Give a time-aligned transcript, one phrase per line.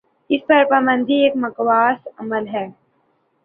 [0.31, 2.65] اس پر پابندی ایک معکوس عمل ہے۔